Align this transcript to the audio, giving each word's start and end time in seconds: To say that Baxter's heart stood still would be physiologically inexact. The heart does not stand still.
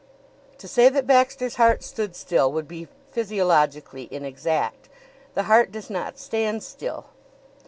To 0.57 0.67
say 0.67 0.89
that 0.89 1.05
Baxter's 1.05 1.57
heart 1.57 1.83
stood 1.83 2.15
still 2.15 2.51
would 2.51 2.67
be 2.67 2.87
physiologically 3.11 4.07
inexact. 4.09 4.89
The 5.35 5.43
heart 5.43 5.71
does 5.71 5.91
not 5.91 6.17
stand 6.17 6.63
still. 6.63 7.05